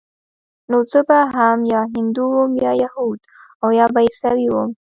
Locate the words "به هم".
1.07-1.59